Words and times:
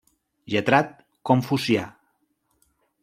Lletrat 0.53 0.97
confucià. 1.31 1.85